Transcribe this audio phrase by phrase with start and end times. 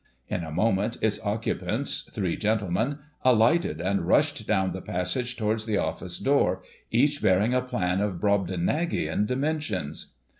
[0.27, 5.77] In a moment, its occupants (three gentlemen) alighted, and rushed down the passage, towards the
[5.77, 10.13] office door, each bearing a plan of Brobdingnagian dimensions.